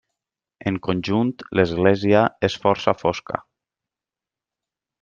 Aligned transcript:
En 0.69 0.79
conjunt 0.87 1.33
l'església 1.59 2.23
és 2.49 2.57
força 2.65 2.97
fosca. 3.05 3.43